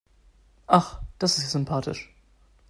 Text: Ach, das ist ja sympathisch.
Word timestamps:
Ach, 0.65 0.99
das 1.19 1.37
ist 1.37 1.43
ja 1.43 1.49
sympathisch. 1.51 2.11